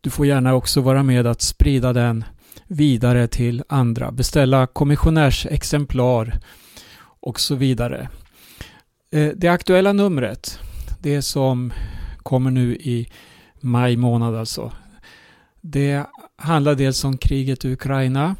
du 0.00 0.10
får 0.10 0.26
gärna 0.26 0.54
också 0.54 0.80
vara 0.80 1.02
med 1.02 1.26
att 1.26 1.40
sprida 1.40 1.92
den 1.92 2.24
vidare 2.66 3.28
till 3.28 3.62
andra, 3.68 4.12
beställa 4.12 4.66
kommissionärsexemplar 4.66 6.38
och 7.00 7.40
så 7.40 7.54
vidare. 7.54 8.08
Eh, 9.12 9.30
det 9.36 9.48
aktuella 9.48 9.92
numret, 9.92 10.58
det 11.00 11.22
som 11.22 11.72
kommer 12.18 12.50
nu 12.50 12.74
i 12.74 13.08
maj 13.60 13.96
månad 13.96 14.36
alltså, 14.36 14.72
det 15.60 16.04
handlar 16.36 16.74
dels 16.74 17.04
om 17.04 17.18
kriget 17.18 17.64
i 17.64 17.72
Ukraina. 17.72 18.36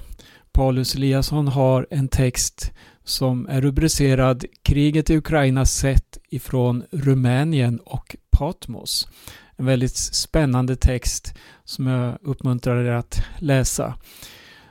Paulus 0.53 0.95
Eliasson 0.95 1.49
har 1.49 1.87
en 1.91 2.09
text 2.09 2.73
som 3.11 3.47
är 3.49 3.61
rubricerad 3.61 4.45
Kriget 4.63 5.11
i 5.11 5.17
Ukraina 5.17 5.67
sett 5.67 6.19
ifrån 6.29 6.85
Rumänien 6.91 7.79
och 7.79 8.17
Patmos. 8.31 9.09
En 9.57 9.67
väldigt 9.67 9.97
spännande 9.97 10.77
text 10.77 11.35
som 11.65 11.87
jag 11.87 12.19
uppmuntrar 12.23 12.85
er 12.85 12.93
att 12.93 13.23
läsa. 13.39 13.95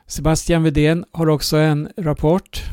Sebastian 0.07 0.63
Vedén 0.63 1.05
har 1.11 1.29
också 1.29 1.57
en 1.57 1.89
rapport. 1.97 2.63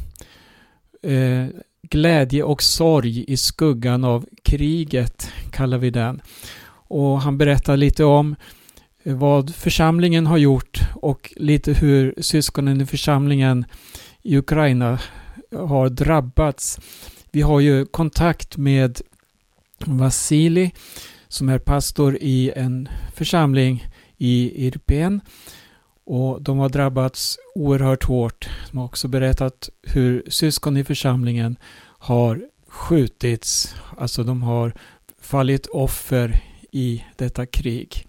Eh, 1.02 1.46
Glädje 1.82 2.42
och 2.42 2.62
sorg 2.62 3.24
i 3.28 3.36
skuggan 3.36 4.04
av 4.04 4.26
kriget 4.42 5.30
kallar 5.50 5.78
vi 5.78 5.90
den. 5.90 6.20
Och 6.88 7.20
han 7.20 7.38
berättar 7.38 7.76
lite 7.76 8.04
om 8.04 8.36
eh, 9.02 9.16
vad 9.16 9.54
församlingen 9.54 10.26
har 10.26 10.38
gjort 10.38 10.80
och 10.94 11.32
lite 11.36 11.72
hur 11.72 12.14
syskonen 12.18 12.80
i 12.80 12.86
församlingen 12.86 13.64
i 14.22 14.36
Ukraina 14.36 14.98
har 15.56 15.88
drabbats. 15.88 16.80
Vi 17.30 17.42
har 17.42 17.60
ju 17.60 17.86
kontakt 17.86 18.56
med 18.56 19.00
Vasili 19.78 20.72
som 21.28 21.48
är 21.48 21.58
pastor 21.58 22.18
i 22.20 22.52
en 22.56 22.88
församling 23.14 23.86
i 24.16 24.66
Irpen 24.66 25.20
och 26.04 26.42
de 26.42 26.58
har 26.58 26.68
drabbats 26.68 27.38
oerhört 27.54 28.04
hårt. 28.04 28.48
De 28.70 28.78
har 28.78 28.84
också 28.84 29.08
berättat 29.08 29.68
hur 29.82 30.22
syskon 30.28 30.76
i 30.76 30.84
församlingen 30.84 31.56
har 31.98 32.48
skjutits, 32.68 33.74
alltså 33.96 34.24
de 34.24 34.42
har 34.42 34.72
fallit 35.20 35.66
offer 35.66 36.42
i 36.72 37.04
detta 37.16 37.46
krig. 37.46 38.06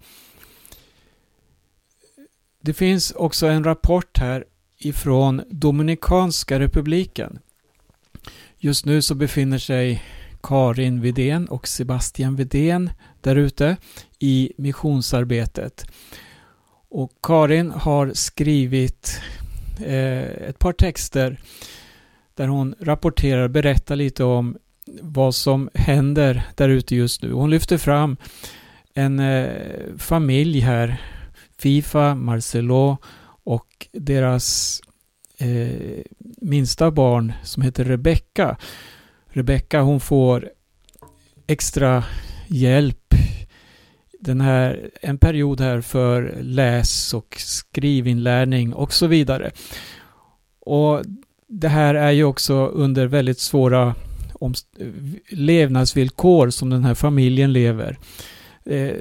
Det 2.60 2.74
finns 2.74 3.10
också 3.10 3.46
en 3.46 3.64
rapport 3.64 4.18
här 4.18 4.44
ifrån 4.78 5.42
Dominikanska 5.50 6.60
republiken. 6.60 7.38
Just 8.58 8.84
nu 8.84 9.02
så 9.02 9.14
befinner 9.14 9.58
sig 9.58 10.02
Karin 10.42 11.00
Vidén 11.00 11.48
och 11.48 11.68
Sebastian 11.68 12.36
Vidén 12.36 12.90
där 13.20 13.36
ute 13.36 13.76
i 14.18 14.52
missionsarbetet. 14.56 15.86
Och 16.90 17.12
Karin 17.22 17.70
har 17.70 18.12
skrivit 18.14 19.20
eh, 19.80 20.22
ett 20.22 20.58
par 20.58 20.72
texter 20.72 21.40
där 22.34 22.48
hon 22.48 22.74
rapporterar, 22.80 23.48
berättar 23.48 23.96
lite 23.96 24.24
om 24.24 24.56
vad 25.00 25.34
som 25.34 25.70
händer 25.74 26.42
där 26.54 26.68
ute 26.68 26.96
just 26.96 27.22
nu. 27.22 27.32
Hon 27.32 27.50
lyfter 27.50 27.78
fram 27.78 28.16
en 28.94 29.18
eh, 29.18 29.48
familj 29.98 30.60
här, 30.60 31.00
Fifa, 31.58 32.14
Marcelo 32.14 32.96
och 33.48 33.88
deras 33.92 34.80
eh, 35.38 36.02
minsta 36.40 36.90
barn 36.90 37.32
som 37.42 37.62
heter 37.62 37.84
Rebecka. 37.84 38.56
Rebecka 39.26 39.80
hon 39.80 40.00
får 40.00 40.50
extra 41.46 42.04
hjälp 42.48 43.14
den 44.20 44.40
här, 44.40 44.90
en 45.02 45.18
period 45.18 45.60
här 45.60 45.80
för 45.80 46.38
läs 46.40 47.14
och 47.14 47.36
skrivinlärning 47.38 48.74
och 48.74 48.92
så 48.92 49.06
vidare. 49.06 49.50
Och 50.60 51.02
det 51.46 51.68
här 51.68 51.94
är 51.94 52.10
ju 52.10 52.24
också 52.24 52.66
under 52.66 53.06
väldigt 53.06 53.40
svåra 53.40 53.94
levnadsvillkor 55.28 56.50
som 56.50 56.70
den 56.70 56.84
här 56.84 56.94
familjen 56.94 57.52
lever. 57.52 57.98
Eh, 58.64 58.96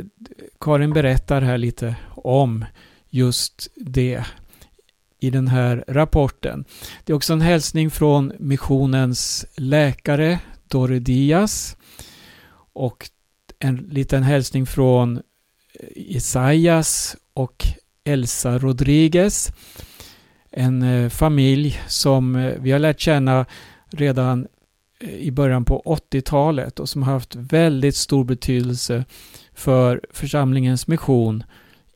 Karin 0.59 0.93
berättar 0.93 1.41
här 1.41 1.57
lite 1.57 1.95
om 2.15 2.65
just 3.17 3.67
det 3.75 4.23
i 5.19 5.29
den 5.29 5.47
här 5.47 5.83
rapporten. 5.87 6.65
Det 7.03 7.13
är 7.13 7.15
också 7.15 7.33
en 7.33 7.41
hälsning 7.41 7.91
från 7.91 8.31
missionens 8.39 9.45
läkare 9.55 10.39
Dore 10.67 10.99
Diaz 10.99 11.77
och 12.73 13.09
en 13.59 13.75
liten 13.75 14.23
hälsning 14.23 14.65
från 14.65 15.17
eh, 15.17 15.21
Isaias 15.95 17.15
och 17.33 17.65
Elsa 18.03 18.57
Rodriguez. 18.57 19.51
En 20.51 20.81
eh, 20.81 21.09
familj 21.09 21.81
som 21.87 22.35
eh, 22.35 22.53
vi 22.59 22.71
har 22.71 22.79
lärt 22.79 22.99
känna 22.99 23.45
redan 23.89 24.47
i 24.99 25.31
början 25.31 25.65
på 25.65 25.81
80-talet 25.85 26.79
och 26.79 26.89
som 26.89 27.03
har 27.03 27.13
haft 27.13 27.35
väldigt 27.35 27.95
stor 27.95 28.23
betydelse 28.23 29.05
för 29.53 30.01
församlingens 30.11 30.87
mission 30.87 31.43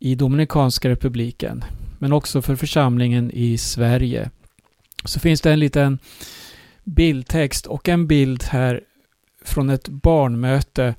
i 0.01 0.15
Dominikanska 0.15 0.89
republiken 0.89 1.63
men 1.99 2.13
också 2.13 2.41
för 2.41 2.55
församlingen 2.55 3.31
i 3.33 3.57
Sverige. 3.57 4.29
Så 5.05 5.19
finns 5.19 5.41
det 5.41 5.51
en 5.51 5.59
liten 5.59 5.99
bildtext 6.83 7.65
och 7.65 7.89
en 7.89 8.07
bild 8.07 8.43
här 8.43 8.81
från 9.45 9.69
ett 9.69 9.87
barnmöte. 9.87 10.95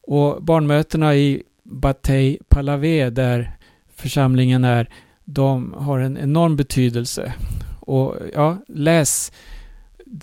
Och 0.00 0.42
barnmötena 0.42 1.14
i 1.14 1.42
Batey 1.62 2.38
Palave, 2.48 3.10
där 3.10 3.56
församlingen 3.96 4.64
är, 4.64 4.88
de 5.24 5.72
har 5.72 5.98
en 5.98 6.18
enorm 6.18 6.56
betydelse. 6.56 7.34
Och 7.80 8.16
ja, 8.34 8.58
läs 8.68 9.32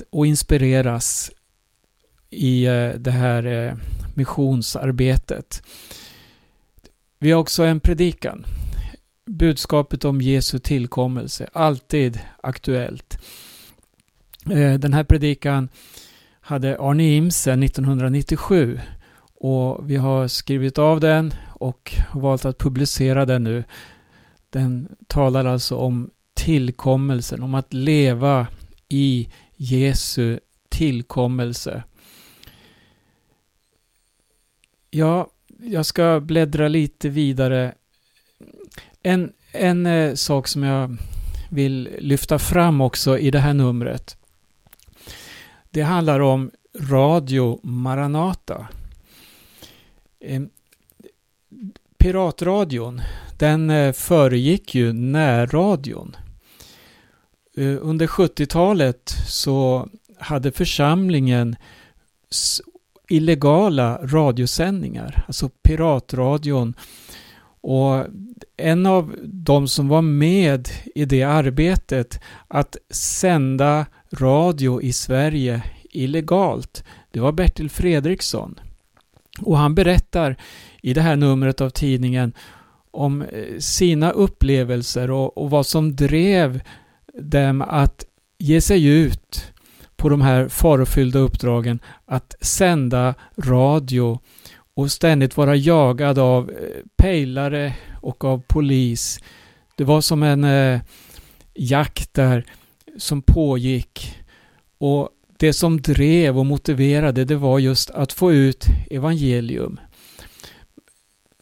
och 0.10 0.26
inspireras 0.28 1.32
i 2.30 2.65
eh, 2.65 2.89
det 2.89 3.12
här 3.12 3.45
eh, 3.45 3.74
missionsarbetet. 4.15 5.63
Vi 7.23 7.31
har 7.31 7.39
också 7.39 7.63
en 7.63 7.79
predikan 7.79 8.45
budskapet 9.25 10.05
om 10.05 10.21
Jesu 10.21 10.60
tillkommelse, 10.60 11.49
alltid 11.53 12.19
aktuellt. 12.43 13.17
Eh, 14.51 14.73
den 14.73 14.93
här 14.93 15.03
predikan 15.03 15.69
hade 16.41 16.79
Arne 16.79 17.15
Imsen 17.15 17.63
1997 17.63 18.79
och 19.34 19.89
vi 19.89 19.95
har 19.95 20.27
skrivit 20.27 20.77
av 20.77 20.99
den 20.99 21.34
och 21.49 21.93
valt 22.13 22.45
att 22.45 22.57
publicera 22.57 23.25
den 23.25 23.43
nu. 23.43 23.63
Den 24.49 24.95
talar 25.07 25.45
alltså 25.45 25.75
om 25.75 26.10
tillkommelsen, 26.34 27.43
om 27.43 27.55
att 27.55 27.73
leva 27.73 28.47
i 28.89 29.29
Jesu 29.55 30.39
tillkommelse. 30.69 31.84
Ja, 34.89 35.27
jag 35.63 35.86
ska 35.86 36.19
bläddra 36.19 36.67
lite 36.67 37.10
vidare 37.10 37.74
en, 39.04 39.34
en 39.52 39.86
eh, 39.86 40.13
sak 40.13 40.47
som 40.47 40.63
jag 40.63 40.97
vill 41.50 41.89
lyfta 42.00 42.39
fram 42.39 42.82
också 42.82 43.17
i 43.17 43.32
det 43.32 43.39
här 43.39 43.54
numret. 43.54 44.17
Det 45.69 45.82
handlar 45.82 46.19
om 46.19 46.52
Radio 46.80 47.60
Maranata. 47.63 48.67
Eh, 50.19 50.41
piratradion, 51.97 53.02
den 53.38 53.69
eh, 53.69 53.93
föregick 53.93 54.76
ju 54.76 54.93
närradion. 54.93 56.15
Eh, 57.58 57.78
under 57.82 58.08
70-talet 58.08 59.15
så 59.28 59.89
hade 60.19 60.52
församlingen 60.52 61.56
illegala 63.12 64.00
radiosändningar, 64.04 65.24
alltså 65.28 65.50
piratradion. 65.50 66.74
Och 67.62 68.06
en 68.58 68.86
av 68.86 69.15
de 69.24 69.67
som 69.67 69.88
var 69.88 70.02
med 70.02 70.69
i 70.95 71.06
det 71.06 71.24
arbetet 71.24 72.19
att 72.47 72.78
sända 72.89 73.86
radio 74.13 74.82
i 74.82 74.93
Sverige 74.93 75.63
illegalt, 75.84 76.84
det 77.12 77.19
var 77.19 77.32
Bertil 77.32 77.69
Fredriksson. 77.69 78.60
Och 79.39 79.58
han 79.58 79.76
berättar 79.76 80.38
i 80.82 80.93
det 80.93 81.02
här 81.02 81.15
numret 81.15 81.62
av 81.62 81.69
tidningen 81.69 82.34
om 82.91 83.21
eh, 83.21 83.58
sina 83.60 84.12
upplevelser 84.12 85.12
och, 85.12 85.38
och 85.38 85.50
vad 85.50 85.65
som 85.65 85.95
drev 85.95 86.62
dem 87.13 87.62
att 87.62 88.06
ge 88.38 88.62
sig 88.62 88.86
ut 88.86 89.51
på 90.02 90.10
de 90.10 90.22
här 90.22 90.48
farofyllda 90.48 91.20
uppdragen 91.20 91.80
att 92.06 92.36
sända 92.42 93.16
radio 93.38 94.20
och 94.74 94.92
ständigt 94.92 95.38
vara 95.38 95.56
jagad 95.56 96.20
av 96.20 96.50
eh, 96.50 96.56
pejlare 96.98 97.74
och 98.02 98.26
av 98.26 98.44
polis. 98.48 99.20
Det 99.76 99.84
var 99.84 100.02
som 100.02 100.24
en 100.24 100.44
eh, 100.44 100.82
jakt 101.54 102.14
där 102.14 102.46
som 102.98 103.22
pågick 103.22 104.18
och 104.78 105.10
det 105.38 105.54
som 105.54 105.82
drev 105.82 106.40
och 106.40 106.46
motiverade 106.46 107.26
det 107.26 107.36
var 107.36 107.60
just 107.60 107.90
att 107.90 108.14
få 108.14 108.34
ut 108.34 108.66
evangelium. 108.90 109.80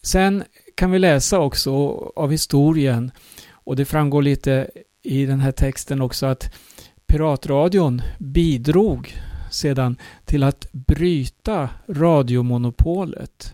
Sen 0.01 0.43
kan 0.75 0.91
vi 0.91 0.99
läsa 0.99 1.39
också 1.39 1.71
av 2.15 2.31
historien 2.31 3.11
och 3.51 3.75
det 3.75 3.85
framgår 3.85 4.21
lite 4.21 4.69
i 5.03 5.25
den 5.25 5.39
här 5.39 5.51
texten 5.51 6.01
också 6.01 6.25
att 6.25 6.55
piratradion 7.09 8.01
bidrog 8.17 9.13
sedan 9.51 9.97
till 10.25 10.43
att 10.43 10.67
bryta 10.71 11.69
radiomonopolet. 11.87 13.53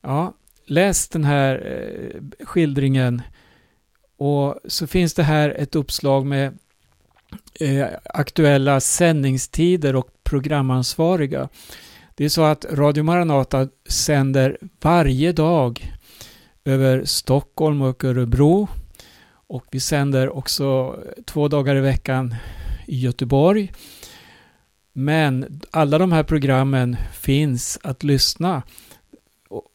Ja, 0.00 0.34
läs 0.66 1.08
den 1.08 1.24
här 1.24 1.54
eh, 1.66 2.46
skildringen 2.46 3.22
och 4.16 4.58
så 4.64 4.86
finns 4.86 5.14
det 5.14 5.22
här 5.22 5.50
ett 5.50 5.76
uppslag 5.76 6.26
med 6.26 6.58
eh, 7.60 7.86
aktuella 8.04 8.80
sändningstider 8.80 9.96
och 9.96 10.08
programansvariga. 10.22 11.48
Det 12.14 12.24
är 12.24 12.28
så 12.28 12.42
att 12.42 12.64
Radio 12.70 13.02
Maranata 13.02 13.68
sänder 13.88 14.58
varje 14.80 15.32
dag 15.32 15.92
över 16.64 17.04
Stockholm 17.04 17.82
och 17.82 18.04
Örebro 18.04 18.68
och 19.48 19.64
vi 19.70 19.80
sänder 19.80 20.36
också 20.36 20.96
eh, 21.06 21.22
två 21.24 21.48
dagar 21.48 21.76
i 21.76 21.80
veckan 21.80 22.34
i 22.86 23.00
Göteborg. 23.00 23.72
Men 24.92 25.60
alla 25.70 25.98
de 25.98 26.12
här 26.12 26.22
programmen 26.22 26.96
finns 27.12 27.78
att 27.82 28.02
lyssna 28.02 28.62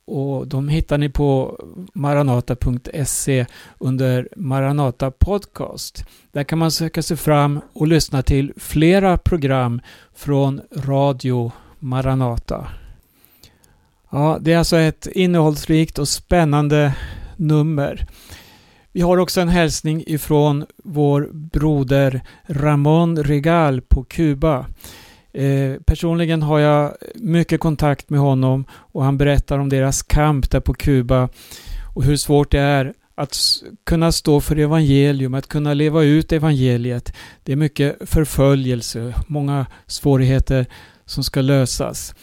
och 0.05 0.47
de 0.47 0.69
hittar 0.69 0.97
ni 0.97 1.09
på 1.09 1.59
maranata.se 1.93 3.45
under 3.77 4.29
Maranata 4.35 5.11
Podcast. 5.11 6.05
Där 6.31 6.43
kan 6.43 6.59
man 6.59 6.71
söka 6.71 7.01
sig 7.01 7.17
fram 7.17 7.61
och 7.73 7.87
lyssna 7.87 8.21
till 8.21 8.53
flera 8.57 9.17
program 9.17 9.81
från 10.15 10.61
Radio 10.75 11.51
Maranata. 11.79 12.67
Ja, 14.09 14.37
det 14.41 14.53
är 14.53 14.57
alltså 14.57 14.77
ett 14.77 15.07
innehållsrikt 15.07 15.99
och 15.99 16.07
spännande 16.07 16.95
nummer. 17.37 18.07
Vi 18.95 19.01
har 19.01 19.17
också 19.17 19.41
en 19.41 19.49
hälsning 19.49 20.03
ifrån 20.07 20.65
vår 20.83 21.29
broder 21.33 22.21
Ramon 22.47 23.23
Regal 23.23 23.81
på 23.81 24.03
Kuba. 24.03 24.65
Eh, 25.33 25.81
personligen 25.85 26.41
har 26.41 26.59
jag 26.59 26.93
mycket 27.15 27.59
kontakt 27.59 28.09
med 28.09 28.19
honom 28.19 28.65
och 28.71 29.03
han 29.03 29.17
berättar 29.17 29.59
om 29.59 29.69
deras 29.69 30.03
kamp 30.03 30.51
där 30.51 30.59
på 30.59 30.73
Kuba 30.73 31.29
och 31.95 32.03
hur 32.03 32.15
svårt 32.15 32.51
det 32.51 32.59
är 32.59 32.93
att 33.15 33.37
kunna 33.85 34.11
stå 34.11 34.41
för 34.41 34.59
evangelium, 34.59 35.33
att 35.33 35.47
kunna 35.47 35.73
leva 35.73 36.03
ut 36.03 36.31
evangeliet. 36.31 37.13
Det 37.43 37.51
är 37.51 37.55
mycket 37.55 38.09
förföljelse, 38.09 39.13
många 39.27 39.65
svårigheter 39.87 40.65
som 41.05 41.23
ska 41.23 41.41
lösas. 41.41 42.15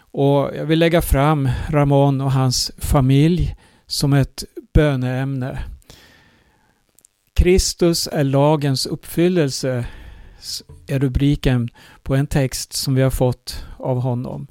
Och 0.00 0.50
jag 0.56 0.66
vill 0.66 0.78
lägga 0.78 1.02
fram 1.02 1.48
Ramon 1.68 2.20
och 2.20 2.32
hans 2.32 2.72
familj 2.78 3.56
som 3.86 4.12
ett 4.12 4.44
böneämne. 4.74 5.58
Kristus 7.38 8.08
är 8.12 8.24
lagens 8.24 8.86
uppfyllelse 8.86 9.86
är 10.86 10.98
rubriken 10.98 11.68
på 12.02 12.14
en 12.14 12.26
text 12.26 12.72
som 12.72 12.94
vi 12.94 13.02
har 13.02 13.10
fått 13.10 13.64
av 13.76 14.00
honom. 14.00 14.46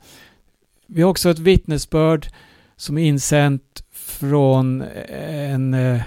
Vi 0.87 1.01
har 1.01 1.09
också 1.09 1.29
ett 1.29 1.39
vittnesbörd 1.39 2.27
som 2.75 2.97
är 2.97 3.03
insänt 3.03 3.83
från 3.91 4.81
en 5.41 5.73
eh, 5.73 6.01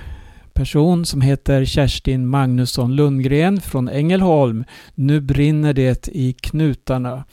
person 0.53 1.07
som 1.07 1.21
heter 1.21 1.65
Kerstin 1.65 2.27
Magnusson 2.27 2.97
Lundgren 2.97 3.61
från 3.61 3.89
Ängelholm. 3.89 4.65
Nu 4.95 5.21
brinner 5.21 5.73
det 5.73 6.09
i 6.09 6.33
knutarna. 6.33 7.25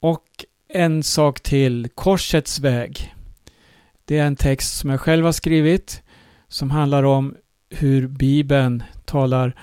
Och 0.00 0.26
en 0.68 1.02
sak 1.02 1.40
till, 1.40 1.88
Korsets 1.94 2.58
väg. 2.58 3.14
Det 4.04 4.18
är 4.18 4.26
en 4.26 4.36
text 4.36 4.78
som 4.78 4.90
jag 4.90 5.00
själv 5.00 5.24
har 5.24 5.32
skrivit 5.32 6.02
som 6.48 6.70
handlar 6.70 7.02
om 7.02 7.36
hur 7.70 8.08
Bibeln 8.08 8.82
talar 9.04 9.56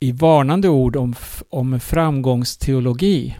i 0.00 0.12
varnande 0.12 0.68
ord 0.68 0.96
om, 0.96 1.14
om 1.48 1.80
framgångsteologi. 1.80 3.36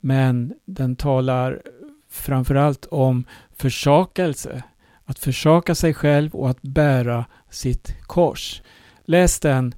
Men 0.00 0.54
den 0.64 0.96
talar 0.96 1.62
framförallt 2.10 2.86
om 2.86 3.24
försakelse. 3.56 4.62
Att 5.04 5.18
försaka 5.18 5.74
sig 5.74 5.94
själv 5.94 6.34
och 6.34 6.50
att 6.50 6.62
bära 6.62 7.26
sitt 7.50 7.94
kors. 8.02 8.62
Läs 9.04 9.40
den 9.40 9.74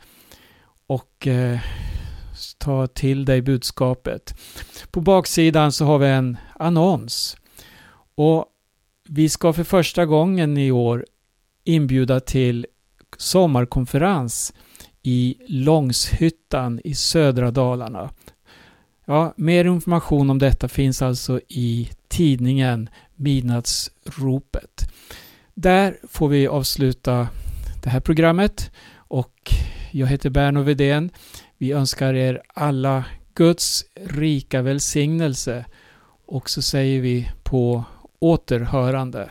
och 0.87 1.27
eh, 1.27 1.61
ta 2.59 2.87
till 2.87 3.25
dig 3.25 3.43
budskapet. 3.43 4.35
På 4.91 5.01
baksidan 5.01 5.73
så 5.73 5.85
har 5.85 5.99
vi 5.99 6.09
en 6.09 6.37
annons. 6.55 7.37
Och 8.15 8.47
vi 9.09 9.29
ska 9.29 9.53
för 9.53 9.65
första 9.65 10.07
gången 10.07 10.59
i 10.59 10.71
år 10.71 11.07
inbjuda 11.65 12.21
till 12.21 12.67
sommarkonferens 13.17 14.55
i 15.03 15.37
Långshyttan 15.47 16.81
i 16.85 16.95
södra 16.95 17.51
Dalarna. 17.51 18.11
Ja, 19.05 19.35
mer 19.37 19.65
information 19.65 20.31
om 20.31 20.39
detta 20.39 20.69
finns 20.69 21.03
alltså 21.03 21.41
i 21.49 21.91
tidningen 22.09 22.89
Midnattsropet. 23.15 24.91
Där 25.55 25.97
får 26.09 26.29
vi 26.29 26.47
avsluta 26.47 27.29
det 27.83 27.91
här 27.91 28.01
programmet 28.01 28.71
och 28.97 29.53
jag 29.91 30.07
heter 30.07 30.31
Berno 30.31 30.63
Vedén. 30.63 31.11
Vi 31.59 31.73
önskar 31.73 32.15
er 32.15 32.43
alla 32.55 33.05
Guds 33.35 33.85
rika 33.95 34.63
välsignelse 34.63 35.65
och 36.27 36.51
så 36.51 36.63
säger 36.63 37.01
vi 37.01 37.31
på 37.43 37.85
återhörande. 38.19 39.31